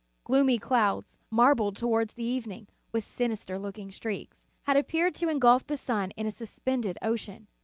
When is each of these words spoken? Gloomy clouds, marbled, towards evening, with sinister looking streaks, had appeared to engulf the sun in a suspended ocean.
Gloomy 0.23 0.57
clouds, 0.57 1.19
marbled, 1.29 1.77
towards 1.77 2.17
evening, 2.17 2.67
with 2.91 3.03
sinister 3.03 3.59
looking 3.59 3.91
streaks, 3.91 4.41
had 4.63 4.75
appeared 4.75 5.13
to 5.13 5.29
engulf 5.29 5.67
the 5.67 5.77
sun 5.77 6.09
in 6.17 6.25
a 6.25 6.31
suspended 6.31 6.97
ocean. 7.03 7.45